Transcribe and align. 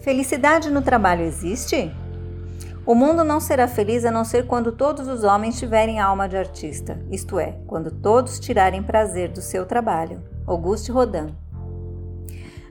Felicidade 0.00 0.70
no 0.70 0.80
trabalho 0.80 1.22
existe? 1.22 1.94
O 2.86 2.94
mundo 2.94 3.22
não 3.22 3.40
será 3.40 3.68
feliz 3.68 4.06
a 4.06 4.10
não 4.10 4.24
ser 4.24 4.46
quando 4.46 4.72
todos 4.72 5.06
os 5.06 5.22
homens 5.22 5.58
tiverem 5.58 6.00
alma 6.00 6.26
de 6.26 6.36
artista, 6.36 6.98
isto 7.10 7.38
é, 7.38 7.58
quando 7.66 7.90
todos 7.90 8.40
tirarem 8.40 8.82
prazer 8.82 9.28
do 9.28 9.42
seu 9.42 9.66
trabalho. 9.66 10.22
Auguste 10.46 10.90
Rodin. 10.90 11.34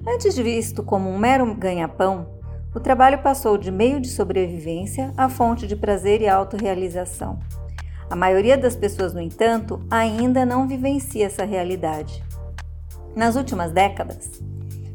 Antes 0.08 0.34
de 0.34 0.42
visto 0.42 0.82
como 0.82 1.10
um 1.10 1.18
mero 1.20 1.54
ganha-pão, 1.54 2.28
o 2.74 2.80
trabalho 2.80 3.20
passou 3.20 3.58
de 3.58 3.72
meio 3.72 4.02
de 4.02 4.08
sobrevivência 4.08 5.14
a 5.16 5.30
fonte 5.30 5.68
de 5.68 5.76
prazer 5.76 6.22
e 6.22 6.28
autorrealização. 6.28 7.38
A 8.10 8.16
maioria 8.16 8.58
das 8.58 8.76
pessoas, 8.76 9.14
no 9.14 9.22
entanto, 9.22 9.86
ainda 9.92 10.46
não 10.46 10.68
vivencia 10.68 11.26
essa 11.28 11.46
realidade. 11.46 12.24
Nas 13.18 13.36
últimas 13.36 13.72
décadas, 13.72 14.30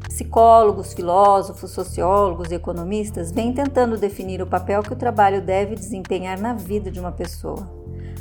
Psicólogos, 0.07 0.93
filósofos, 0.93 1.71
sociólogos 1.71 2.51
e 2.51 2.55
economistas 2.55 3.33
vêm 3.33 3.51
tentando 3.51 3.97
definir 3.97 4.41
o 4.41 4.47
papel 4.47 4.81
que 4.81 4.93
o 4.93 4.95
trabalho 4.95 5.41
deve 5.41 5.75
desempenhar 5.75 6.39
na 6.39 6.53
vida 6.53 6.89
de 6.89 7.01
uma 7.01 7.11
pessoa. 7.11 7.69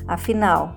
Afinal, 0.09 0.75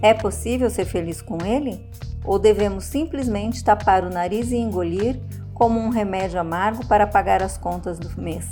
é 0.00 0.14
possível 0.14 0.70
ser 0.70 0.84
feliz 0.84 1.20
com 1.20 1.44
ele? 1.44 1.90
Ou 2.24 2.38
devemos 2.38 2.84
simplesmente 2.84 3.64
tapar 3.64 4.04
o 4.04 4.10
nariz 4.10 4.52
e 4.52 4.56
engolir 4.56 5.18
como 5.52 5.80
um 5.80 5.88
remédio 5.88 6.38
amargo 6.38 6.86
para 6.86 7.04
pagar 7.04 7.42
as 7.42 7.58
contas 7.58 7.98
do 7.98 8.22
mês? 8.22 8.46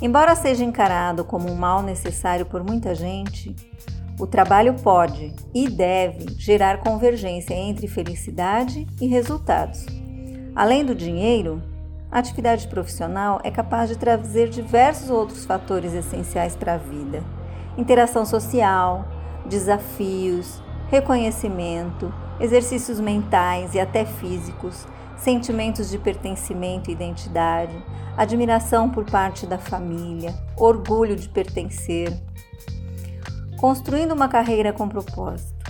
Embora 0.00 0.34
seja 0.34 0.64
encarado 0.64 1.22
como 1.22 1.50
um 1.50 1.54
mal 1.54 1.82
necessário 1.82 2.46
por 2.46 2.64
muita 2.64 2.94
gente, 2.94 3.54
o 4.18 4.26
trabalho 4.26 4.74
pode 4.74 5.34
e 5.52 5.68
deve 5.68 6.26
gerar 6.38 6.78
convergência 6.78 7.54
entre 7.54 7.88
felicidade 7.88 8.86
e 9.00 9.06
resultados. 9.06 9.84
Além 10.54 10.84
do 10.84 10.94
dinheiro, 10.94 11.62
a 12.10 12.20
atividade 12.20 12.68
profissional 12.68 13.40
é 13.42 13.50
capaz 13.50 13.88
de 13.88 13.98
trazer 13.98 14.48
diversos 14.48 15.10
outros 15.10 15.44
fatores 15.44 15.92
essenciais 15.92 16.54
para 16.54 16.74
a 16.74 16.78
vida: 16.78 17.24
interação 17.76 18.24
social, 18.24 19.04
desafios, 19.46 20.62
reconhecimento, 20.88 22.14
exercícios 22.38 23.00
mentais 23.00 23.74
e 23.74 23.80
até 23.80 24.04
físicos, 24.04 24.86
sentimentos 25.16 25.90
de 25.90 25.98
pertencimento 25.98 26.88
e 26.88 26.92
identidade, 26.92 27.74
admiração 28.16 28.88
por 28.88 29.04
parte 29.04 29.44
da 29.44 29.58
família, 29.58 30.34
orgulho 30.56 31.16
de 31.16 31.28
pertencer. 31.28 32.12
Construindo 33.58 34.12
uma 34.12 34.28
carreira 34.28 34.72
com 34.72 34.88
propósito. 34.88 35.64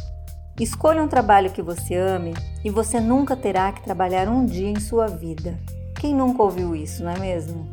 Escolha 0.59 1.03
um 1.03 1.09
trabalho 1.09 1.51
que 1.51 1.63
você 1.63 1.95
ame 1.95 2.33
e 2.65 2.71
você 2.71 2.99
nunca 3.01 3.37
terá 3.37 3.73
que 3.73 3.83
trabalhar 3.83 4.29
um 4.29 4.47
dia 4.47 4.69
em 4.69 4.81
sua 4.81 5.07
vida. 5.07 5.59
Quem 5.99 6.15
nunca 6.15 6.43
ouviu 6.43 6.75
isso, 6.75 7.05
não 7.05 7.11
é 7.11 7.19
mesmo? 7.19 7.69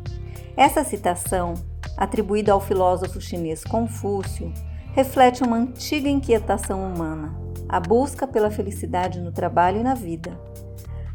Essa 0.56 0.84
citação, 0.84 1.54
atribuída 1.96 2.52
ao 2.52 2.60
filósofo 2.60 3.20
chinês 3.20 3.64
Confúcio, 3.64 4.52
reflete 4.92 5.42
uma 5.42 5.56
antiga 5.56 6.08
inquietação 6.08 6.84
humana, 6.84 7.34
a 7.68 7.80
busca 7.80 8.26
pela 8.26 8.50
felicidade 8.50 9.20
no 9.20 9.32
trabalho 9.32 9.80
e 9.80 9.82
na 9.84 9.94
vida. 9.94 10.38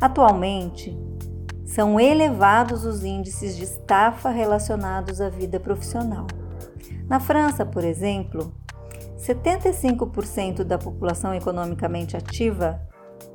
Atualmente, 0.02 0.98
são 1.66 2.00
elevados 2.00 2.86
os 2.86 3.04
índices 3.04 3.56
de 3.58 3.66
estafa 3.66 4.30
relacionados 4.30 5.20
à 5.20 5.30
vida 5.30 5.59
profissional. 5.59 6.26
Na 7.08 7.20
França, 7.20 7.66
por 7.66 7.84
exemplo, 7.84 8.54
75% 9.18 10.64
da 10.64 10.78
população 10.78 11.34
economicamente 11.34 12.16
ativa 12.16 12.80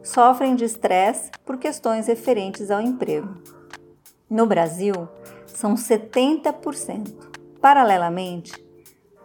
sofrem 0.02 0.54
de 0.54 0.64
estresse 0.64 1.30
por 1.44 1.58
questões 1.58 2.06
referentes 2.06 2.70
ao 2.70 2.80
emprego. 2.80 3.34
No 4.30 4.46
Brasil, 4.46 5.08
são 5.46 5.74
70%. 5.74 7.12
Paralelamente, 7.60 8.52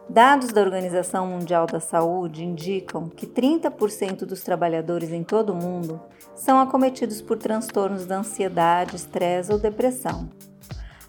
dados 0.10 0.52
da 0.52 0.62
Organização 0.62 1.28
Mundial 1.28 1.66
da 1.66 1.80
Saúde 1.80 2.44
indicam 2.44 3.08
que 3.08 3.26
30% 3.26 4.26
dos 4.26 4.42
trabalhadores 4.42 5.12
em 5.12 5.24
todo 5.24 5.54
o 5.54 5.56
mundo 5.56 6.02
são 6.36 6.60
acometidos 6.60 7.22
por 7.22 7.38
transtornos 7.38 8.06
da 8.06 8.18
ansiedade, 8.18 8.96
estresse 8.96 9.52
ou 9.52 9.60
depressão. 9.60 10.30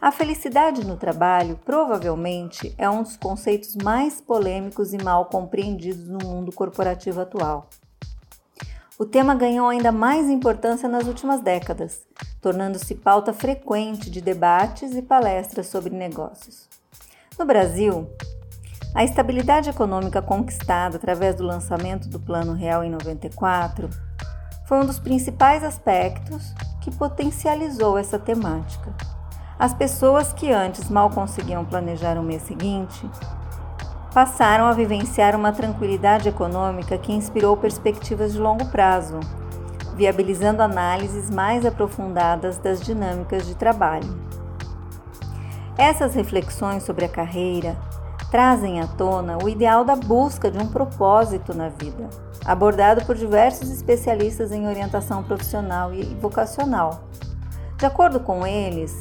A 0.01 0.13
felicidade 0.13 0.87
no 0.87 0.97
trabalho 0.97 1.59
provavelmente 1.65 2.73
é 2.79 2.89
um 2.89 3.03
dos 3.03 3.17
conceitos 3.17 3.75
mais 3.75 4.21
polêmicos 4.21 4.93
e 4.93 4.99
mal 5.03 5.27
compreendidos 5.27 6.07
no 6.07 6.21
mundo 6.25 6.53
corporativo 6.53 7.21
atual. 7.21 7.69
O 8.97 9.05
tema 9.05 9.35
ganhou 9.35 9.69
ainda 9.69 9.91
mais 9.91 10.29
importância 10.29 10.89
nas 10.89 11.05
últimas 11.09 11.41
décadas, 11.41 12.07
tornando-se 12.41 12.95
pauta 12.95 13.33
frequente 13.33 14.09
de 14.09 14.21
debates 14.21 14.95
e 14.95 15.03
palestras 15.03 15.67
sobre 15.67 15.91
negócios. 15.91 16.69
No 17.37 17.45
Brasil, 17.45 18.09
a 18.95 19.03
estabilidade 19.03 19.69
econômica 19.69 20.23
conquistada 20.23 20.97
através 20.97 21.35
do 21.35 21.43
lançamento 21.43 22.09
do 22.09 22.21
Plano 22.21 22.53
Real 22.53 22.85
em 22.85 22.91
94 22.91 23.91
foi 24.65 24.79
um 24.79 24.87
dos 24.87 25.01
principais 25.01 25.65
aspectos 25.65 26.55
que 26.81 26.97
potencializou 26.97 27.99
essa 27.99 28.19
temática. 28.19 29.18
As 29.59 29.75
pessoas 29.75 30.33
que 30.33 30.53
antes 30.53 30.89
mal 30.89 31.11
conseguiam 31.11 31.65
planejar 31.65 32.17
o 32.17 32.23
mês 32.23 32.43
seguinte 32.43 33.11
passaram 34.15 34.67
a 34.67 34.73
vivenciar 34.73 35.35
uma 35.35 35.53
tranquilidade 35.53 36.29
econômica 36.29 36.97
que 36.97 37.13
inspirou 37.13 37.57
perspectivas 37.57 38.33
de 38.33 38.39
longo 38.39 38.67
prazo, 38.67 39.19
viabilizando 39.97 40.63
análises 40.63 41.29
mais 41.29 41.67
aprofundadas 41.67 42.57
das 42.59 42.81
dinâmicas 42.81 43.47
de 43.47 43.57
trabalho. 43.57 44.09
Essas 45.77 46.15
reflexões 46.15 46.85
sobre 46.85 47.05
a 47.05 47.09
carreira 47.09 47.77
trazem 48.31 48.81
à 48.81 48.87
tona 48.87 49.39
o 49.43 49.49
ideal 49.49 49.85
da 49.85 49.97
busca 49.97 50.53
de 50.53 50.59
um 50.59 50.69
propósito 50.69 51.53
na 51.53 51.69
vida, 51.69 52.09
abordado 52.45 53.05
por 53.05 53.17
diversos 53.17 53.71
especialistas 53.71 54.53
em 54.53 54.69
orientação 54.69 55.25
profissional 55.25 55.93
e 55.93 56.03
vocacional. 56.15 57.01
De 57.77 57.87
acordo 57.87 58.21
com 58.21 58.47
eles, 58.47 58.97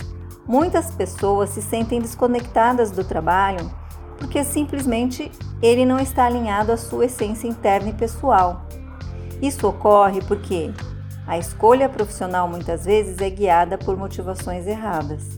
Muitas 0.48 0.92
pessoas 0.92 1.50
se 1.50 1.62
sentem 1.62 2.00
desconectadas 2.00 2.90
do 2.90 3.04
trabalho 3.04 3.70
porque 4.18 4.44
simplesmente 4.44 5.30
ele 5.62 5.86
não 5.86 6.00
está 6.00 6.26
alinhado 6.26 6.72
à 6.72 6.78
sua 6.78 7.06
essência 7.06 7.48
interna 7.48 7.90
e 7.90 7.94
pessoal. 7.94 8.66
Isso 9.42 9.68
ocorre 9.68 10.22
porque 10.22 10.72
a 11.28 11.38
escolha 11.38 11.90
profissional 11.90 12.48
muitas 12.48 12.86
vezes 12.86 13.20
é 13.20 13.30
guiada 13.30 13.78
por 13.78 13.98
motivações 13.98 14.66
erradas. 14.66 15.38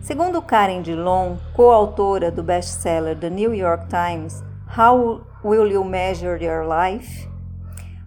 Segundo 0.00 0.40
Karen 0.40 0.82
Dillon, 0.82 1.36
coautora 1.52 2.30
do 2.30 2.42
best-seller 2.42 3.18
The 3.18 3.30
New 3.30 3.52
York 3.52 3.86
Times, 3.88 4.44
How 4.78 5.22
Will 5.42 5.66
You 5.66 5.82
Measure 5.82 6.42
Your 6.42 6.64
Life? 6.64 7.33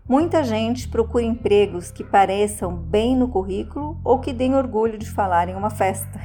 Muita 0.07 0.41
gente 0.41 0.87
procura 0.87 1.25
empregos 1.25 1.91
que 1.91 2.01
pareçam 2.01 2.73
bem 2.73 3.13
no 3.13 3.27
currículo 3.27 3.99
ou 4.05 4.19
que 4.19 4.31
deem 4.31 4.55
orgulho 4.55 4.97
de 4.97 5.11
falar 5.11 5.49
em 5.49 5.55
uma 5.55 5.69
festa. 5.69 6.17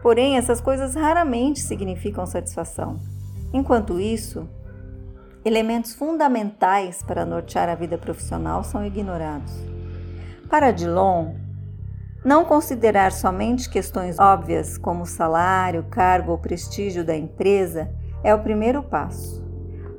Porém, 0.00 0.38
essas 0.38 0.58
coisas 0.58 0.94
raramente 0.94 1.60
significam 1.60 2.24
satisfação. 2.24 2.98
Enquanto 3.52 4.00
isso, 4.00 4.48
elementos 5.44 5.94
fundamentais 5.94 7.02
para 7.02 7.26
nortear 7.26 7.68
a 7.68 7.74
vida 7.74 7.98
profissional 7.98 8.64
são 8.64 8.82
ignorados. 8.86 9.52
Para 10.48 10.70
Dillon, 10.70 11.34
não 12.24 12.46
considerar 12.46 13.12
somente 13.12 13.68
questões 13.68 14.18
óbvias 14.18 14.78
como 14.78 15.04
salário, 15.04 15.84
cargo 15.90 16.32
ou 16.32 16.38
prestígio 16.38 17.04
da 17.04 17.14
empresa 17.14 17.90
é 18.22 18.34
o 18.34 18.42
primeiro 18.42 18.82
passo. 18.82 19.44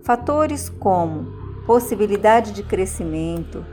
Fatores 0.04 0.70
como 0.70 1.45
possibilidade 1.66 2.52
de 2.52 2.62
crescimento, 2.62 3.66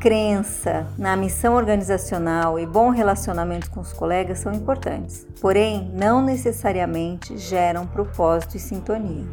crença 0.00 0.86
na 0.96 1.16
missão 1.16 1.54
organizacional 1.54 2.58
e 2.58 2.64
bom 2.64 2.90
relacionamento 2.90 3.70
com 3.70 3.80
os 3.80 3.92
colegas 3.92 4.38
são 4.38 4.52
importantes, 4.52 5.26
porém 5.40 5.90
não 5.92 6.22
necessariamente 6.22 7.36
geram 7.36 7.86
propósito 7.86 8.56
e 8.56 8.60
sintonia. 8.60 9.26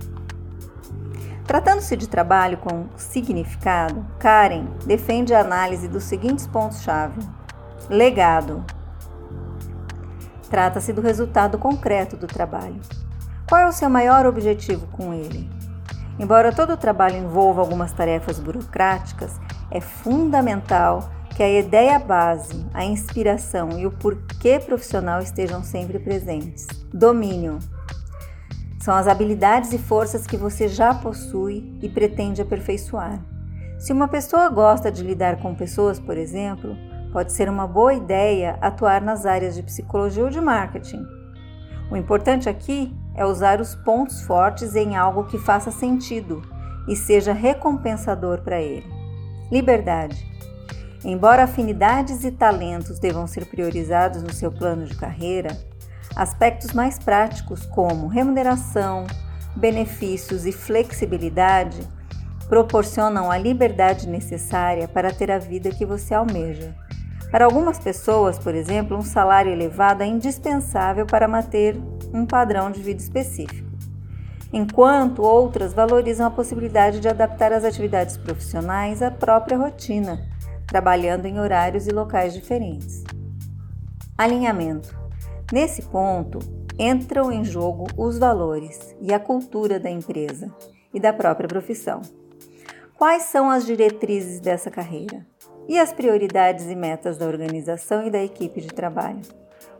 Tratando-se 1.45 1.95
de 1.95 2.09
trabalho 2.09 2.57
com 2.57 2.87
significado, 2.97 4.05
Karen 4.19 4.65
defende 4.85 5.33
a 5.33 5.41
análise 5.41 5.87
dos 5.87 6.03
seguintes 6.03 6.47
pontos-chave: 6.47 7.21
legado. 7.87 8.65
Trata-se 10.49 10.91
do 10.91 11.01
resultado 11.01 11.57
concreto 11.57 12.17
do 12.17 12.27
trabalho. 12.27 12.81
Qual 13.47 13.61
é 13.61 13.67
o 13.67 13.71
seu 13.71 13.89
maior 13.89 14.25
objetivo 14.25 14.87
com 14.87 15.13
ele? 15.13 15.54
Embora 16.17 16.53
todo 16.53 16.73
o 16.73 16.77
trabalho 16.77 17.17
envolva 17.17 17.61
algumas 17.61 17.91
tarefas 17.91 18.39
burocráticas, 18.39 19.39
é 19.69 19.81
fundamental 19.81 21.09
que 21.35 21.43
a 21.43 21.59
ideia 21.59 21.99
base, 21.99 22.65
a 22.73 22.85
inspiração 22.85 23.77
e 23.77 23.85
o 23.85 23.91
porquê 23.91 24.57
profissional 24.59 25.19
estejam 25.19 25.61
sempre 25.61 25.99
presentes. 25.99 26.65
Domínio 26.93 27.59
são 28.79 28.95
as 28.95 29.07
habilidades 29.07 29.73
e 29.73 29.77
forças 29.77 30.25
que 30.25 30.37
você 30.37 30.67
já 30.67 30.93
possui 30.93 31.77
e 31.81 31.89
pretende 31.89 32.41
aperfeiçoar. 32.41 33.19
Se 33.77 33.91
uma 33.91 34.07
pessoa 34.07 34.47
gosta 34.47 34.89
de 34.89 35.03
lidar 35.03 35.37
com 35.37 35.53
pessoas, 35.53 35.99
por 35.99 36.17
exemplo, 36.17 36.77
pode 37.11 37.33
ser 37.33 37.49
uma 37.49 37.67
boa 37.67 37.93
ideia 37.93 38.57
atuar 38.61 39.01
nas 39.01 39.25
áreas 39.25 39.55
de 39.55 39.63
psicologia 39.63 40.23
ou 40.23 40.29
de 40.29 40.39
marketing. 40.39 41.03
O 41.91 41.97
importante 41.97 42.47
aqui 42.47 42.95
é 43.15 43.25
usar 43.25 43.61
os 43.61 43.75
pontos 43.75 44.21
fortes 44.21 44.75
em 44.75 44.95
algo 44.95 45.25
que 45.25 45.37
faça 45.37 45.71
sentido 45.71 46.41
e 46.87 46.95
seja 46.95 47.33
recompensador 47.33 48.41
para 48.41 48.61
ele. 48.61 48.85
Liberdade. 49.51 50.25
Embora 51.03 51.43
afinidades 51.43 52.23
e 52.23 52.31
talentos 52.31 52.99
devam 52.99 53.27
ser 53.27 53.45
priorizados 53.45 54.23
no 54.23 54.33
seu 54.33 54.51
plano 54.51 54.85
de 54.85 54.95
carreira, 54.95 55.55
aspectos 56.15 56.73
mais 56.73 56.97
práticos 56.97 57.65
como 57.67 58.07
remuneração, 58.07 59.05
benefícios 59.55 60.45
e 60.45 60.51
flexibilidade 60.51 61.87
proporcionam 62.49 63.31
a 63.31 63.37
liberdade 63.37 64.07
necessária 64.07 64.87
para 64.87 65.11
ter 65.11 65.31
a 65.31 65.37
vida 65.37 65.69
que 65.69 65.85
você 65.85 66.13
almeja. 66.13 66.75
Para 67.31 67.45
algumas 67.45 67.79
pessoas, 67.79 68.37
por 68.37 68.53
exemplo, 68.53 68.97
um 68.97 69.01
salário 69.01 69.51
elevado 69.51 70.03
é 70.03 70.05
indispensável 70.05 71.05
para 71.05 71.27
manter 71.27 71.75
um 72.15 72.25
padrão 72.25 72.71
de 72.71 72.81
vida 72.81 73.01
específico, 73.01 73.69
enquanto 74.53 75.21
outras 75.21 75.73
valorizam 75.73 76.25
a 76.25 76.31
possibilidade 76.31 76.99
de 77.01 77.09
adaptar 77.09 77.51
as 77.51 77.65
atividades 77.65 78.15
profissionais 78.15 79.01
à 79.01 79.11
própria 79.11 79.57
rotina, 79.57 80.25
trabalhando 80.65 81.25
em 81.25 81.39
horários 81.39 81.87
e 81.87 81.91
locais 81.91 82.33
diferentes. 82.33 83.03
Alinhamento. 84.17 84.97
Nesse 85.51 85.81
ponto, 85.81 86.39
entram 86.79 87.31
em 87.31 87.43
jogo 87.43 87.87
os 87.97 88.17
valores 88.17 88.95
e 89.01 89.13
a 89.13 89.19
cultura 89.19 89.79
da 89.79 89.89
empresa 89.89 90.49
e 90.93 90.99
da 90.99 91.11
própria 91.11 91.49
profissão. 91.49 92.01
Quais 92.97 93.23
são 93.23 93.49
as 93.49 93.65
diretrizes 93.65 94.39
dessa 94.39 94.71
carreira? 94.71 95.25
E 95.67 95.77
as 95.77 95.91
prioridades 95.91 96.67
e 96.67 96.75
metas 96.75 97.17
da 97.17 97.27
organização 97.27 98.07
e 98.07 98.09
da 98.09 98.23
equipe 98.23 98.61
de 98.61 98.67
trabalho? 98.67 99.21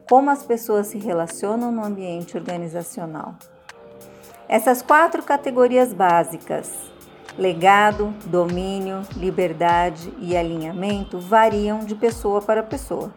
Como 0.10 0.30
as 0.30 0.44
pessoas 0.44 0.88
se 0.88 0.98
relacionam 0.98 1.72
no 1.72 1.84
ambiente 1.84 2.38
organizacional? 2.38 3.36
Essas 4.48 4.82
quatro 4.82 5.24
categorias 5.24 5.94
básicas, 5.94 6.72
legado, 7.38 8.14
domínio, 8.26 9.02
liberdade 9.16 10.14
e 10.20 10.38
alinhamento, 10.38 11.20
variam 11.20 11.80
de 11.80 11.96
pessoa 11.96 12.42
para 12.42 12.62
pessoa. 12.62 13.14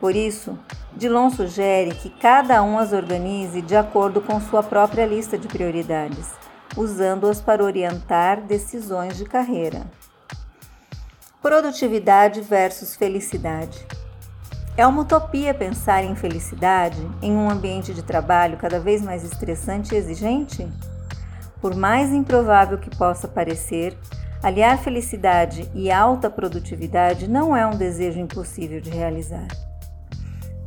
Por 0.00 0.14
isso, 0.14 0.58
Dilon 0.94 1.30
sugere 1.30 1.94
que 1.94 2.10
cada 2.10 2.62
um 2.62 2.78
as 2.78 2.92
organize 2.92 3.62
de 3.62 3.76
acordo 3.76 4.20
com 4.20 4.40
sua 4.40 4.62
própria 4.62 5.06
lista 5.06 5.38
de 5.38 5.48
prioridades 5.48 6.46
usando-as 6.76 7.40
para 7.40 7.64
orientar 7.64 8.42
decisões 8.42 9.16
de 9.16 9.24
carreira. 9.24 9.86
Produtividade 11.40 12.40
versus 12.40 12.94
felicidade. 12.94 13.86
É 14.78 14.86
uma 14.86 15.02
utopia 15.02 15.54
pensar 15.54 16.04
em 16.04 16.14
felicidade 16.14 17.00
em 17.22 17.32
um 17.32 17.48
ambiente 17.48 17.94
de 17.94 18.02
trabalho 18.02 18.58
cada 18.58 18.78
vez 18.78 19.00
mais 19.00 19.24
estressante 19.24 19.94
e 19.94 19.96
exigente? 19.96 20.68
Por 21.62 21.74
mais 21.74 22.12
improvável 22.12 22.76
que 22.76 22.94
possa 22.94 23.26
parecer, 23.26 23.96
aliar 24.42 24.76
felicidade 24.76 25.66
e 25.74 25.90
alta 25.90 26.28
produtividade 26.28 27.26
não 27.26 27.56
é 27.56 27.66
um 27.66 27.78
desejo 27.78 28.20
impossível 28.20 28.78
de 28.78 28.90
realizar. 28.90 29.48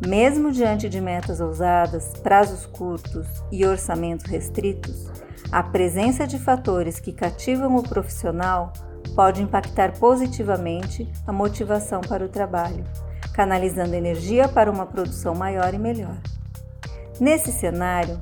Mesmo 0.03 0.51
diante 0.51 0.89
de 0.89 0.99
metas 0.99 1.39
ousadas, 1.39 2.11
prazos 2.23 2.65
curtos 2.65 3.27
e 3.51 3.63
orçamentos 3.63 4.25
restritos, 4.25 5.11
a 5.51 5.61
presença 5.61 6.25
de 6.25 6.39
fatores 6.39 6.99
que 6.99 7.13
cativam 7.13 7.75
o 7.75 7.83
profissional 7.83 8.73
pode 9.15 9.43
impactar 9.43 9.99
positivamente 9.99 11.07
a 11.27 11.31
motivação 11.31 12.01
para 12.01 12.25
o 12.25 12.29
trabalho, 12.29 12.83
canalizando 13.39 13.95
energia 13.95 14.49
para 14.49 14.69
uma 14.69 14.85
produção 14.85 15.33
maior 15.33 15.73
e 15.73 15.77
melhor. 15.77 16.17
Nesse 17.21 17.53
cenário, 17.53 18.21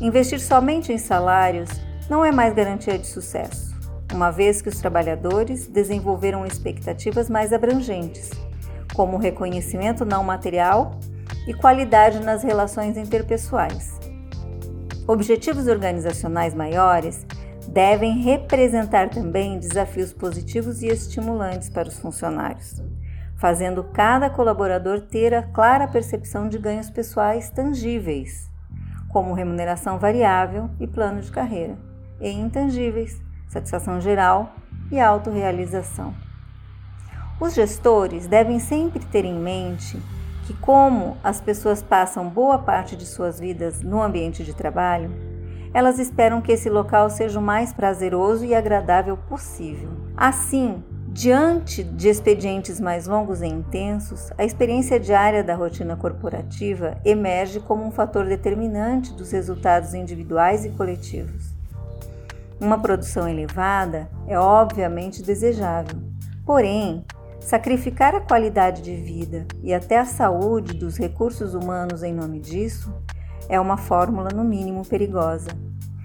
investir 0.00 0.40
somente 0.40 0.92
em 0.92 0.98
salários 0.98 1.70
não 2.10 2.24
é 2.24 2.32
mais 2.32 2.52
garantia 2.52 2.98
de 2.98 3.06
sucesso, 3.06 3.72
uma 4.12 4.32
vez 4.32 4.60
que 4.60 4.68
os 4.68 4.80
trabalhadores 4.80 5.68
desenvolveram 5.68 6.44
expectativas 6.44 7.30
mais 7.30 7.52
abrangentes, 7.52 8.28
como 8.92 9.18
reconhecimento 9.18 10.04
não 10.04 10.24
material 10.24 10.98
e 11.46 11.54
qualidade 11.54 12.18
nas 12.18 12.42
relações 12.42 12.96
interpessoais. 12.96 14.00
Objetivos 15.06 15.68
organizacionais 15.68 16.54
maiores 16.54 17.24
devem 17.68 18.18
representar 18.18 19.10
também 19.10 19.60
desafios 19.60 20.12
positivos 20.12 20.82
e 20.82 20.88
estimulantes 20.88 21.68
para 21.68 21.86
os 21.86 22.00
funcionários, 22.00 22.82
fazendo 23.36 23.84
cada 23.84 24.30
colaborador 24.30 25.00
ter 25.00 25.34
a 25.34 25.42
clara 25.42 25.86
percepção 25.86 26.48
de 26.48 26.58
ganhos 26.58 26.90
pessoais 26.90 27.50
tangíveis, 27.50 28.50
como 29.08 29.34
remuneração 29.34 29.98
variável 29.98 30.70
e 30.80 30.86
plano 30.86 31.20
de 31.20 31.30
carreira, 31.30 31.76
e 32.20 32.30
intangíveis, 32.30 33.20
satisfação 33.48 34.00
geral 34.00 34.54
e 34.90 34.98
autorrealização. 34.98 36.14
Os 37.38 37.54
gestores 37.54 38.26
devem 38.26 38.58
sempre 38.58 39.04
ter 39.04 39.24
em 39.24 39.38
mente 39.38 40.02
que, 40.46 40.54
como 40.54 41.18
as 41.22 41.40
pessoas 41.40 41.82
passam 41.82 42.28
boa 42.28 42.58
parte 42.58 42.96
de 42.96 43.04
suas 43.04 43.38
vidas 43.38 43.82
no 43.82 44.00
ambiente 44.00 44.42
de 44.42 44.54
trabalho, 44.54 45.10
elas 45.74 45.98
esperam 45.98 46.40
que 46.40 46.52
esse 46.52 46.70
local 46.70 47.10
seja 47.10 47.38
o 47.38 47.42
mais 47.42 47.74
prazeroso 47.74 48.44
e 48.46 48.54
agradável 48.54 49.16
possível. 49.16 49.90
Assim, 50.16 50.82
diante 51.16 51.82
de 51.82 52.10
expedientes 52.10 52.78
mais 52.78 53.06
longos 53.06 53.40
e 53.40 53.46
intensos, 53.46 54.30
a 54.36 54.44
experiência 54.44 55.00
diária 55.00 55.42
da 55.42 55.54
rotina 55.54 55.96
corporativa 55.96 56.98
emerge 57.06 57.58
como 57.58 57.82
um 57.82 57.90
fator 57.90 58.26
determinante 58.26 59.14
dos 59.14 59.30
resultados 59.30 59.94
individuais 59.94 60.66
e 60.66 60.70
coletivos. 60.72 61.54
Uma 62.60 62.78
produção 62.78 63.26
elevada 63.26 64.10
é 64.28 64.38
obviamente 64.38 65.22
desejável, 65.22 65.98
porém, 66.44 67.02
Sacrificar 67.40 68.12
a 68.12 68.20
qualidade 68.20 68.82
de 68.82 68.96
vida 68.96 69.46
e 69.62 69.72
até 69.72 69.98
a 69.98 70.04
saúde 70.04 70.74
dos 70.74 70.96
recursos 70.96 71.54
humanos 71.54 72.02
em 72.02 72.12
nome 72.12 72.40
disso 72.40 72.92
é 73.48 73.60
uma 73.60 73.76
fórmula, 73.76 74.30
no 74.34 74.42
mínimo, 74.42 74.84
perigosa. 74.84 75.50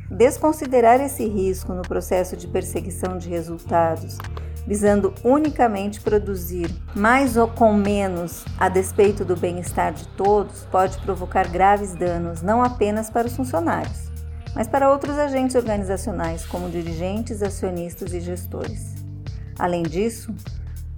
Desconsiderar 0.08 1.02
esse 1.02 1.28
risco 1.28 1.74
no 1.74 1.82
processo 1.82 2.38
de 2.38 2.48
perseguição 2.48 3.18
de 3.18 3.28
resultados, 3.28 4.20
visando 4.66 5.14
unicamente 5.24 6.02
produzir 6.02 6.70
mais 6.96 7.38
ou 7.38 7.48
com 7.48 7.74
menos 7.74 8.46
a 8.60 8.70
despeito 8.70 9.26
do 9.26 9.36
bem-estar 9.36 9.94
de 9.94 10.08
todos, 10.10 10.66
pode 10.72 10.98
provocar 11.00 11.48
graves 11.48 11.94
danos 11.96 12.42
não 12.42 12.64
apenas 12.64 13.10
para 13.10 13.28
os 13.28 13.36
funcionários, 13.36 14.12
mas 14.56 14.68
para 14.68 14.92
outros 14.92 15.18
agentes 15.18 15.56
organizacionais, 15.56 16.46
como 16.46 16.70
dirigentes, 16.70 17.42
acionistas 17.42 18.14
e 18.14 18.20
gestores. 18.20 18.96
Além 19.58 19.84
disso, 19.84 20.34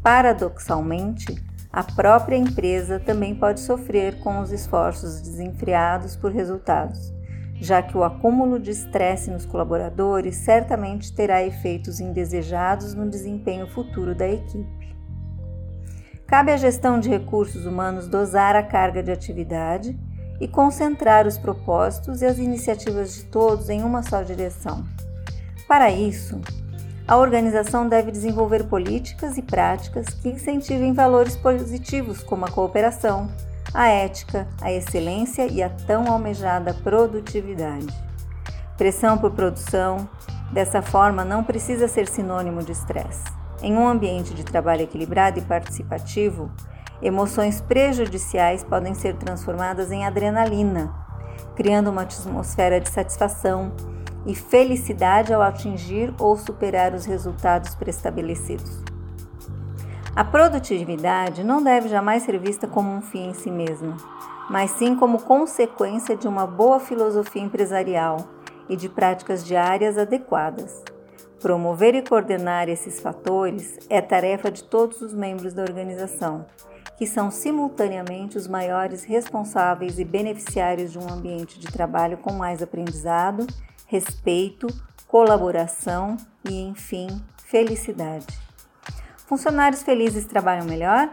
Paradoxalmente, 0.04 1.42
a 1.72 1.82
própria 1.82 2.36
empresa 2.36 3.00
também 3.00 3.34
pode 3.34 3.62
sofrer 3.62 4.20
com 4.20 4.42
os 4.42 4.52
esforços 4.52 5.22
desenfreados 5.22 6.18
por 6.18 6.30
resultados, 6.30 7.14
já 7.56 7.82
que 7.82 7.98
o 7.98 8.04
acúmulo 8.04 8.60
de 8.60 8.72
estresse 8.72 9.32
nos 9.32 9.46
colaboradores 9.46 10.36
certamente 10.38 11.14
terá 11.14 11.44
efeitos 11.44 12.00
indesejados 12.00 12.94
no 12.94 13.10
desempenho 13.10 13.68
futuro 13.68 14.16
da 14.16 14.28
equipe. 14.28 14.96
Cabe 16.28 16.52
à 16.52 16.58
gestão 16.58 17.00
de 17.00 17.10
recursos 17.10 17.66
humanos 17.66 18.08
dosar 18.08 18.56
a 18.56 18.64
carga 18.64 19.04
de 19.04 19.12
atividade 19.12 19.98
e 20.42 20.48
concentrar 20.48 21.28
os 21.28 21.38
propósitos 21.38 22.22
e 22.22 22.26
as 22.26 22.38
iniciativas 22.38 23.14
de 23.14 23.26
todos 23.26 23.70
em 23.70 23.84
uma 23.84 24.02
só 24.02 24.22
direção. 24.24 24.84
Para 25.68 25.92
isso, 25.92 26.42
a 27.08 27.18
organização 27.18 27.88
deve 27.88 28.12
desenvolver 28.12 28.64
políticas 28.66 29.38
e 29.38 29.42
práticas 29.42 30.08
que 30.10 30.30
incentivem 30.30 30.94
valores 30.94 31.36
positivos 31.36 32.24
como 32.24 32.46
a 32.46 32.52
cooperação, 32.52 33.30
a 33.74 33.88
ética, 33.88 34.48
a 34.62 34.72
excelência 34.72 35.48
e 35.48 35.64
a 35.64 35.70
tão 35.70 36.12
almejada 36.12 36.74
produtividade. 36.74 37.88
Pressão 38.78 39.18
por 39.18 39.32
produção, 39.32 40.08
dessa 40.52 40.82
forma, 40.82 41.26
não 41.26 41.44
precisa 41.44 41.88
ser 41.88 42.08
sinônimo 42.08 42.62
de 42.62 42.72
estresse. 42.72 43.24
Em 43.62 43.76
um 43.76 43.88
ambiente 43.88 44.34
de 44.34 44.44
trabalho 44.44 44.82
equilibrado 44.82 45.40
e 45.40 45.42
participativo, 45.42 46.52
emoções 47.02 47.62
prejudiciais 47.62 48.64
podem 48.64 48.94
ser 48.94 49.16
transformadas 49.16 49.92
em 49.92 50.06
adrenalina, 50.06 50.94
criando 51.56 51.90
uma 51.90 52.04
atmosfera 52.04 52.80
de 52.80 52.90
satisfação, 52.90 53.72
e 54.26 54.34
felicidade 54.34 55.34
ao 55.34 55.42
atingir 55.42 56.14
ou 56.18 56.38
superar 56.38 56.94
os 56.94 57.06
resultados 57.06 57.76
preestabelecidos. 57.76 58.93
A 60.16 60.24
produtividade 60.24 61.44
não 61.44 61.64
deve 61.64 61.90
jamais 61.90 62.22
ser 62.22 62.38
vista 62.38 62.68
como 62.68 62.88
um 62.88 63.02
fim 63.02 63.30
em 63.30 63.34
si 63.34 63.50
mesma, 63.50 63.98
mas 64.48 64.70
sim 64.70 64.96
como 64.96 65.24
consequência 65.24 66.16
de 66.16 66.28
uma 66.28 66.46
boa 66.46 66.80
filosofia 66.80 67.42
empresarial 67.42 68.18
e 68.70 68.76
de 68.76 68.88
práticas 68.88 69.44
diárias 69.44 69.98
adequadas. 69.98 70.84
Promover 71.42 71.96
e 71.96 72.04
coordenar 72.04 72.70
esses 72.70 73.00
fatores 73.00 73.80
é 73.90 74.02
tarefa 74.02 74.52
de 74.52 74.64
todos 74.64 75.02
os 75.02 75.16
membros 75.16 75.52
da 75.52 75.64
organização, 75.64 76.46
que 76.96 77.08
são 77.08 77.32
simultaneamente 77.32 78.38
os 78.38 78.48
maiores 78.48 79.04
responsáveis 79.04 79.98
e 79.98 80.06
beneficiários 80.06 80.92
de 80.92 81.00
um 81.00 81.10
ambiente 81.10 81.60
de 81.60 81.66
trabalho 81.72 82.20
com 82.20 82.34
mais 82.34 82.62
aprendizado, 82.62 83.48
respeito, 83.88 84.68
colaboração 85.08 86.18
e, 86.48 86.62
enfim, 86.62 87.08
felicidade. 87.48 88.43
Funcionários 89.26 89.82
felizes 89.84 90.26
trabalham 90.26 90.66
melhor? 90.66 91.10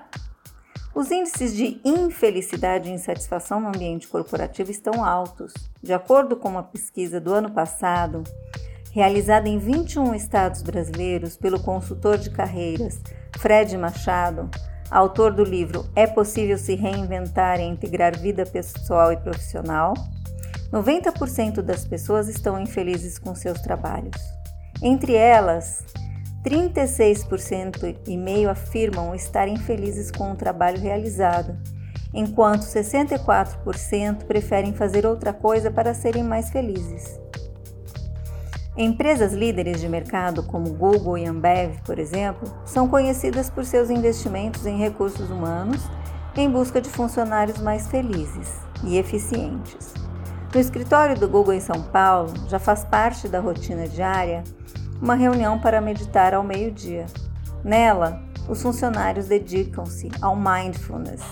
Os 0.94 1.10
índices 1.10 1.54
de 1.54 1.80
infelicidade 1.84 2.88
e 2.88 2.92
insatisfação 2.92 3.60
no 3.60 3.68
ambiente 3.68 4.08
corporativo 4.08 4.70
estão 4.70 5.04
altos. 5.04 5.54
De 5.80 5.92
acordo 5.92 6.36
com 6.36 6.48
uma 6.48 6.64
pesquisa 6.64 7.20
do 7.20 7.32
ano 7.32 7.52
passado, 7.52 8.24
realizada 8.92 9.48
em 9.48 9.58
21 9.58 10.14
estados 10.14 10.62
brasileiros 10.62 11.36
pelo 11.36 11.62
consultor 11.62 12.18
de 12.18 12.30
carreiras 12.30 13.00
Fred 13.38 13.76
Machado, 13.78 14.50
autor 14.90 15.32
do 15.32 15.44
livro 15.44 15.88
É 15.94 16.06
Possível 16.06 16.58
Se 16.58 16.74
Reinventar 16.74 17.60
e 17.60 17.64
Integrar 17.64 18.18
Vida 18.18 18.44
Pessoal 18.44 19.12
e 19.12 19.16
Profissional, 19.16 19.94
90% 20.72 21.62
das 21.62 21.84
pessoas 21.84 22.28
estão 22.28 22.60
infelizes 22.60 23.18
com 23.18 23.34
seus 23.34 23.60
trabalhos. 23.60 24.16
Entre 24.82 25.14
elas, 25.14 25.84
36% 26.44 27.96
e 28.06 28.16
meio 28.16 28.48
afirmam 28.48 29.14
estar 29.14 29.46
infelizes 29.48 30.10
com 30.10 30.32
o 30.32 30.36
trabalho 30.36 30.80
realizado, 30.80 31.56
enquanto 32.14 32.62
64% 32.62 34.24
preferem 34.24 34.72
fazer 34.72 35.04
outra 35.06 35.32
coisa 35.32 35.70
para 35.70 35.94
serem 35.94 36.24
mais 36.24 36.50
felizes. 36.50 37.20
Empresas 38.76 39.32
líderes 39.32 39.80
de 39.80 39.88
mercado 39.88 40.42
como 40.44 40.72
Google 40.72 41.18
e 41.18 41.26
Ambev, 41.26 41.80
por 41.84 41.98
exemplo, 41.98 42.50
são 42.64 42.88
conhecidas 42.88 43.50
por 43.50 43.64
seus 43.64 43.90
investimentos 43.90 44.64
em 44.64 44.78
recursos 44.78 45.30
humanos 45.30 45.82
em 46.36 46.48
busca 46.48 46.80
de 46.80 46.88
funcionários 46.88 47.58
mais 47.58 47.88
felizes 47.88 48.60
e 48.84 48.96
eficientes. 48.96 49.92
No 50.54 50.60
escritório 50.60 51.18
do 51.18 51.28
Google 51.28 51.54
em 51.54 51.60
São 51.60 51.82
Paulo, 51.82 52.32
já 52.48 52.58
faz 52.58 52.84
parte 52.84 53.28
da 53.28 53.40
rotina 53.40 53.86
diária 53.86 54.42
uma 55.00 55.14
reunião 55.14 55.58
para 55.58 55.80
meditar 55.80 56.34
ao 56.34 56.42
meio-dia. 56.42 57.06
Nela, 57.64 58.22
os 58.48 58.62
funcionários 58.62 59.26
dedicam-se 59.26 60.10
ao 60.20 60.36
mindfulness, 60.36 61.22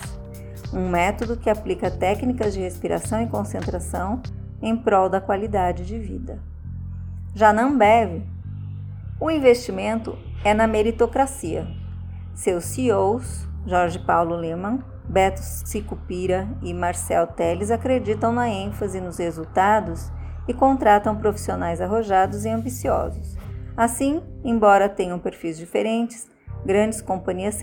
um 0.73 0.89
método 0.89 1.37
que 1.37 1.49
aplica 1.49 1.91
técnicas 1.91 2.53
de 2.53 2.59
respiração 2.59 3.21
e 3.21 3.27
concentração 3.27 4.21
em 4.61 4.75
prol 4.75 5.09
da 5.09 5.21
qualidade 5.21 5.85
de 5.85 5.99
vida. 5.99 6.39
Já 7.35 7.53
na 7.53 7.63
Ambev, 7.63 8.23
o 9.19 9.29
investimento 9.29 10.17
é 10.43 10.53
na 10.53 10.67
meritocracia. 10.67 11.67
Seus 12.33 12.65
CEOs, 12.65 13.47
Jorge 13.65 13.99
Paulo 13.99 14.35
Leman, 14.35 14.79
Beto 15.07 15.41
Sicupira 15.41 16.47
e 16.61 16.73
Marcel 16.73 17.27
Teles, 17.27 17.71
acreditam 17.71 18.31
na 18.31 18.49
ênfase 18.49 19.01
nos 19.01 19.17
resultados 19.17 20.11
e 20.47 20.53
contratam 20.53 21.15
profissionais 21.15 21.81
arrojados 21.81 22.45
e 22.45 22.49
ambiciosos. 22.49 23.38
Assim, 23.79 24.21
embora 24.43 24.89
tenham 24.89 25.17
perfis 25.17 25.57
diferentes, 25.57 26.27
grandes 26.65 27.01
companhias 27.01 27.61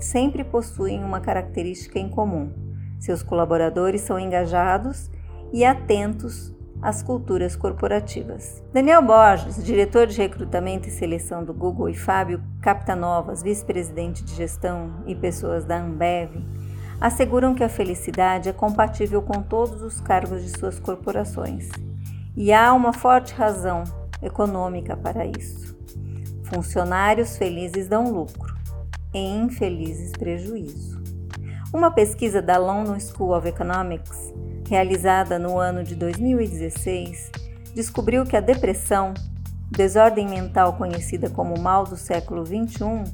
sempre 0.00 0.42
possuem 0.42 1.04
uma 1.04 1.20
característica 1.20 1.98
em 1.98 2.08
comum: 2.08 2.50
seus 2.98 3.22
colaboradores 3.22 4.00
são 4.00 4.18
engajados 4.18 5.10
e 5.52 5.66
atentos 5.66 6.56
as 6.80 7.02
culturas 7.02 7.54
corporativas. 7.54 8.64
Daniel 8.72 9.02
Borges, 9.02 9.62
diretor 9.62 10.06
de 10.06 10.16
recrutamento 10.16 10.88
e 10.88 10.90
seleção 10.90 11.44
do 11.44 11.52
Google, 11.52 11.90
e 11.90 11.94
Fábio 11.94 12.42
Captanovas, 12.62 13.42
vice-presidente 13.42 14.24
de 14.24 14.34
gestão 14.34 15.02
e 15.06 15.14
pessoas 15.14 15.66
da 15.66 15.78
Ambev, 15.78 16.46
asseguram 16.98 17.54
que 17.54 17.62
a 17.62 17.68
felicidade 17.68 18.48
é 18.48 18.54
compatível 18.54 19.20
com 19.20 19.42
todos 19.42 19.82
os 19.82 20.00
cargos 20.00 20.42
de 20.42 20.58
suas 20.58 20.80
corporações. 20.80 21.68
E 22.34 22.54
há 22.54 22.72
uma 22.72 22.94
forte 22.94 23.34
razão 23.34 23.84
econômica 24.22 24.96
para 24.96 25.26
isso. 25.26 25.76
Funcionários 26.44 27.36
felizes 27.36 27.88
dão 27.88 28.10
lucro, 28.10 28.56
e 29.14 29.18
infelizes 29.18 30.12
prejuízo. 30.12 31.00
Uma 31.72 31.90
pesquisa 31.90 32.40
da 32.40 32.56
London 32.56 32.98
School 32.98 33.36
of 33.36 33.46
Economics 33.46 34.32
realizada 34.68 35.38
no 35.38 35.58
ano 35.58 35.82
de 35.82 35.94
2016, 35.94 37.30
descobriu 37.74 38.24
que 38.24 38.36
a 38.36 38.40
depressão, 38.40 39.14
desordem 39.70 40.28
mental 40.28 40.74
conhecida 40.74 41.30
como 41.30 41.58
mal 41.58 41.84
do 41.84 41.96
século 41.96 42.44
XXI, 42.44 43.04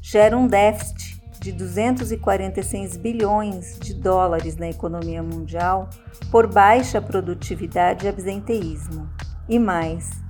gera 0.00 0.36
um 0.36 0.46
déficit 0.46 1.20
de 1.40 1.52
246 1.52 2.96
bilhões 2.96 3.78
de 3.78 3.92
dólares 3.94 4.56
na 4.56 4.68
economia 4.68 5.22
mundial 5.22 5.88
por 6.30 6.46
baixa 6.46 7.00
produtividade 7.00 8.06
e 8.06 8.08
absenteísmo. 8.08 9.08
E 9.48 9.58
mais, 9.58 10.23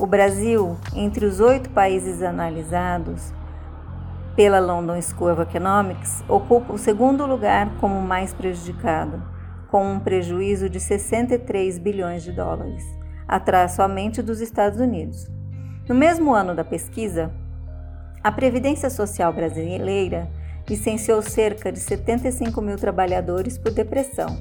o 0.00 0.06
Brasil, 0.06 0.78
entre 0.94 1.26
os 1.26 1.40
oito 1.40 1.68
países 1.68 2.22
analisados 2.22 3.34
pela 4.34 4.58
London 4.58 4.98
School 5.02 5.30
of 5.30 5.42
Economics, 5.42 6.24
ocupa 6.26 6.72
o 6.72 6.78
segundo 6.78 7.26
lugar 7.26 7.70
como 7.78 8.00
mais 8.00 8.32
prejudicado 8.32 9.22
com 9.70 9.92
um 9.92 10.00
prejuízo 10.00 10.70
de 10.70 10.80
63 10.80 11.78
bilhões 11.78 12.22
de 12.22 12.32
dólares, 12.32 12.82
atrás 13.28 13.72
somente 13.72 14.22
dos 14.22 14.40
Estados 14.40 14.80
Unidos. 14.80 15.30
No 15.86 15.94
mesmo 15.94 16.32
ano 16.32 16.54
da 16.54 16.64
pesquisa, 16.64 17.30
a 18.24 18.32
Previdência 18.32 18.88
Social 18.88 19.30
brasileira 19.34 20.30
licenciou 20.66 21.20
cerca 21.20 21.70
de 21.70 21.78
75 21.78 22.62
mil 22.62 22.76
trabalhadores 22.76 23.58
por 23.58 23.70
depressão, 23.70 24.38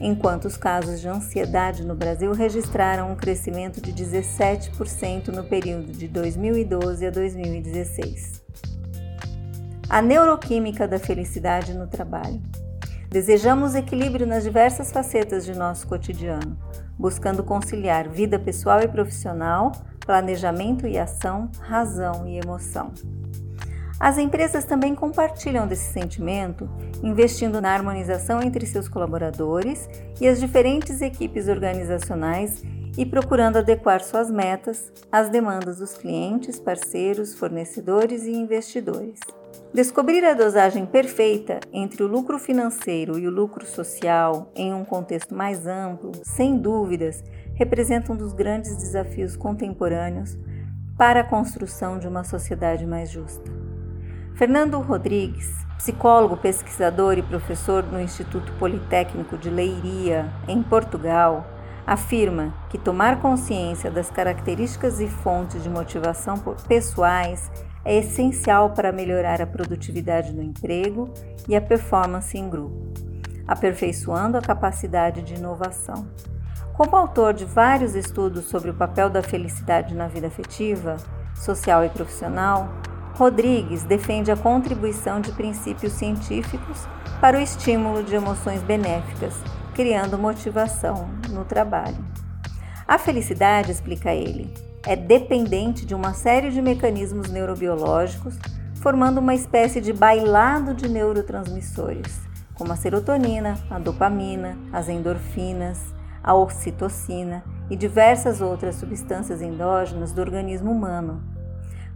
enquanto 0.00 0.44
os 0.46 0.56
casos 0.56 1.00
de 1.00 1.08
ansiedade 1.08 1.84
no 1.84 1.94
Brasil 1.94 2.32
registraram 2.32 3.12
um 3.12 3.16
crescimento 3.16 3.80
de 3.80 3.92
17% 3.92 5.28
no 5.28 5.44
período 5.44 5.92
de 5.92 6.08
2012 6.08 7.06
a 7.06 7.10
2016. 7.10 8.42
A 9.88 10.02
neuroquímica 10.02 10.86
da 10.86 10.98
felicidade 10.98 11.72
no 11.72 11.86
trabalho. 11.86 12.42
Desejamos 13.08 13.74
equilíbrio 13.74 14.26
nas 14.26 14.42
diversas 14.42 14.90
facetas 14.90 15.44
de 15.44 15.56
nosso 15.56 15.86
cotidiano, 15.86 16.58
buscando 16.98 17.44
conciliar 17.44 18.08
vida 18.08 18.38
pessoal 18.38 18.80
e 18.80 18.88
profissional, 18.88 19.72
planejamento 20.00 20.86
e 20.86 20.98
ação, 20.98 21.50
razão 21.60 22.26
e 22.26 22.38
emoção. 22.38 22.92
As 23.98 24.18
empresas 24.18 24.66
também 24.66 24.94
compartilham 24.94 25.66
desse 25.66 25.90
sentimento, 25.90 26.68
investindo 27.02 27.62
na 27.62 27.72
harmonização 27.72 28.42
entre 28.42 28.66
seus 28.66 28.88
colaboradores 28.88 29.88
e 30.20 30.28
as 30.28 30.38
diferentes 30.38 31.00
equipes 31.00 31.48
organizacionais 31.48 32.62
e 32.96 33.06
procurando 33.06 33.56
adequar 33.56 34.02
suas 34.02 34.30
metas 34.30 34.92
às 35.10 35.30
demandas 35.30 35.78
dos 35.78 35.94
clientes, 35.94 36.60
parceiros, 36.60 37.34
fornecedores 37.34 38.24
e 38.24 38.32
investidores. 38.32 39.18
Descobrir 39.72 40.24
a 40.24 40.34
dosagem 40.34 40.84
perfeita 40.84 41.60
entre 41.72 42.02
o 42.02 42.06
lucro 42.06 42.38
financeiro 42.38 43.18
e 43.18 43.26
o 43.26 43.30
lucro 43.30 43.66
social 43.66 44.50
em 44.54 44.74
um 44.74 44.84
contexto 44.84 45.34
mais 45.34 45.66
amplo, 45.66 46.12
sem 46.22 46.56
dúvidas, 46.56 47.24
representa 47.54 48.12
um 48.12 48.16
dos 48.16 48.34
grandes 48.34 48.76
desafios 48.76 49.36
contemporâneos 49.36 50.38
para 50.96 51.20
a 51.20 51.24
construção 51.24 51.98
de 51.98 52.08
uma 52.08 52.24
sociedade 52.24 52.86
mais 52.86 53.10
justa. 53.10 53.55
Fernando 54.36 54.78
Rodrigues, 54.80 55.50
psicólogo, 55.78 56.36
pesquisador 56.36 57.16
e 57.16 57.22
professor 57.22 57.82
no 57.82 57.98
Instituto 57.98 58.52
Politécnico 58.58 59.38
de 59.38 59.48
Leiria, 59.48 60.30
em 60.46 60.62
Portugal, 60.62 61.46
afirma 61.86 62.52
que 62.68 62.76
tomar 62.76 63.22
consciência 63.22 63.90
das 63.90 64.10
características 64.10 65.00
e 65.00 65.08
fontes 65.08 65.62
de 65.62 65.70
motivação 65.70 66.36
pessoais 66.68 67.50
é 67.82 67.96
essencial 67.96 68.74
para 68.74 68.92
melhorar 68.92 69.40
a 69.40 69.46
produtividade 69.46 70.34
no 70.34 70.42
emprego 70.42 71.08
e 71.48 71.56
a 71.56 71.60
performance 71.60 72.36
em 72.36 72.46
grupo, 72.50 72.92
aperfeiçoando 73.48 74.36
a 74.36 74.42
capacidade 74.42 75.22
de 75.22 75.32
inovação. 75.32 76.06
Como 76.74 76.94
autor 76.94 77.32
de 77.32 77.46
vários 77.46 77.94
estudos 77.94 78.44
sobre 78.44 78.68
o 78.68 78.74
papel 78.74 79.08
da 79.08 79.22
felicidade 79.22 79.94
na 79.94 80.08
vida 80.08 80.26
afetiva, 80.26 80.98
social 81.34 81.82
e 81.86 81.88
profissional, 81.88 82.68
Rodrigues 83.16 83.82
defende 83.82 84.30
a 84.30 84.36
contribuição 84.36 85.22
de 85.22 85.32
princípios 85.32 85.94
científicos 85.94 86.86
para 87.18 87.38
o 87.38 87.40
estímulo 87.40 88.02
de 88.02 88.14
emoções 88.14 88.62
benéficas, 88.62 89.32
criando 89.74 90.18
motivação 90.18 91.08
no 91.30 91.42
trabalho. 91.42 91.96
A 92.86 92.98
felicidade, 92.98 93.72
explica 93.72 94.12
ele, 94.12 94.52
é 94.84 94.94
dependente 94.94 95.86
de 95.86 95.94
uma 95.94 96.12
série 96.12 96.50
de 96.50 96.60
mecanismos 96.60 97.30
neurobiológicos, 97.30 98.38
formando 98.82 99.16
uma 99.16 99.34
espécie 99.34 99.80
de 99.80 99.94
bailado 99.94 100.74
de 100.74 100.86
neurotransmissores, 100.86 102.20
como 102.52 102.70
a 102.70 102.76
serotonina, 102.76 103.56
a 103.70 103.78
dopamina, 103.78 104.58
as 104.70 104.90
endorfinas, 104.90 105.80
a 106.22 106.34
ocitocina 106.34 107.42
e 107.70 107.76
diversas 107.76 108.42
outras 108.42 108.74
substâncias 108.74 109.40
endógenas 109.40 110.12
do 110.12 110.20
organismo 110.20 110.70
humano. 110.70 111.35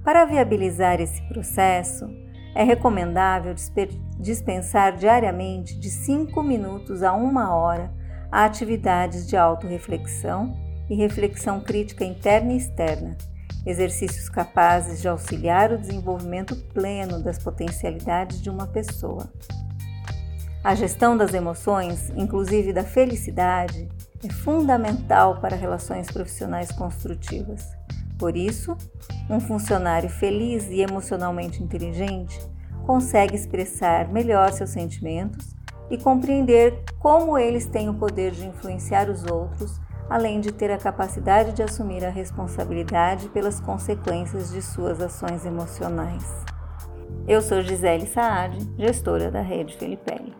Para 0.04 0.25
viabilizar 0.25 1.00
esse 1.00 1.21
processo, 1.28 2.09
é 2.54 2.64
recomendável 2.64 3.54
dispensar 4.19 4.97
diariamente 4.97 5.78
de 5.78 5.90
5 5.90 6.42
minutos 6.42 7.02
a 7.02 7.12
1 7.12 7.37
hora 7.37 7.92
a 8.33 8.45
atividades 8.45 9.26
de 9.26 9.37
autorreflexão 9.37 10.57
e 10.88 10.95
reflexão 10.95 11.61
crítica 11.61 12.04
interna 12.04 12.52
e 12.52 12.57
externa, 12.57 13.16
exercícios 13.66 14.28
capazes 14.28 15.00
de 15.00 15.09
auxiliar 15.09 15.71
o 15.71 15.78
desenvolvimento 15.78 16.57
pleno 16.73 17.23
das 17.23 17.38
potencialidades 17.38 18.40
de 18.40 18.49
uma 18.49 18.66
pessoa. 18.66 19.30
A 20.64 20.75
gestão 20.75 21.16
das 21.16 21.35
emoções, 21.35 22.11
inclusive 22.16 22.73
da 22.73 22.85
felicidade, 22.85 23.88
é 24.25 24.33
fundamental 24.33 25.40
para 25.40 25.57
relações 25.57 26.11
profissionais 26.11 26.73
construtivas. 26.73 27.80
Por 28.21 28.37
isso, 28.37 28.77
um 29.31 29.41
funcionário 29.41 30.11
feliz 30.11 30.69
e 30.69 30.83
emocionalmente 30.83 31.62
inteligente 31.62 32.39
consegue 32.85 33.35
expressar 33.35 34.09
melhor 34.09 34.53
seus 34.53 34.69
sentimentos 34.69 35.57
e 35.91 35.97
compreender 35.97 36.85
como 36.99 37.39
eles 37.39 37.65
têm 37.65 37.89
o 37.89 37.95
poder 37.95 38.33
de 38.33 38.47
influenciar 38.47 39.09
os 39.09 39.25
outros, 39.25 39.81
além 40.11 40.39
de 40.39 40.53
ter 40.53 40.71
a 40.71 40.77
capacidade 40.77 41.53
de 41.53 41.62
assumir 41.62 42.05
a 42.05 42.11
responsabilidade 42.11 43.31
pelas 43.31 43.59
consequências 43.59 44.53
de 44.53 44.61
suas 44.61 45.00
ações 45.00 45.47
emocionais. 45.47 46.45
Eu 47.27 47.41
sou 47.41 47.62
Gisele 47.62 48.07
Saad, 48.07 48.59
gestora 48.77 49.31
da 49.31 49.41
Rede 49.41 49.79
Felipelli. 49.79 50.35